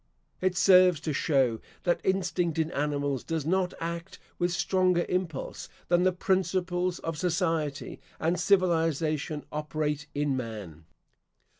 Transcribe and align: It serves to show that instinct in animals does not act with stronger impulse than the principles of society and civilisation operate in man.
It 0.41 0.57
serves 0.57 0.99
to 1.01 1.13
show 1.13 1.59
that 1.83 2.01
instinct 2.03 2.57
in 2.57 2.71
animals 2.71 3.23
does 3.23 3.45
not 3.45 3.75
act 3.79 4.17
with 4.39 4.51
stronger 4.51 5.05
impulse 5.07 5.69
than 5.89 6.01
the 6.01 6.11
principles 6.11 6.97
of 6.97 7.19
society 7.19 7.99
and 8.19 8.39
civilisation 8.39 9.45
operate 9.51 10.07
in 10.15 10.35
man. 10.35 10.85